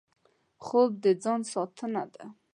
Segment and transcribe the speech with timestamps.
[0.63, 2.23] خوب د ځان ساتنه ده